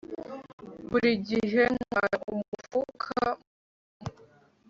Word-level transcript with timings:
Buri 0.89 1.11
gihe 1.27 1.63
ntwara 1.77 2.15
umufuka 2.33 3.17
muto 3.97 4.23